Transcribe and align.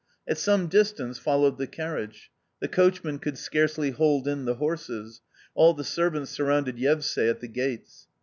At 0.27 0.39
some 0.39 0.65
distance 0.65 1.19
followed 1.19 1.59
the 1.59 1.67
carriage. 1.67 2.31
The 2.59 2.67
coachman 2.67 3.19
could 3.19 3.37
scarcely 3.37 3.91
hold 3.91 4.27
in 4.27 4.45
the 4.45 4.55
horses. 4.55 5.21
All 5.53 5.75
the 5.75 5.83
servants 5.83 6.31
surrounded 6.31 6.77
Yevsay 6.79 7.29
at 7.29 7.39
the 7.39 7.47
gates. 7.47 8.07